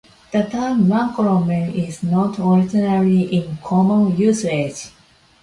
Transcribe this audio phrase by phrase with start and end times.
[0.31, 4.89] The term Munkholmen is not originally in common usage.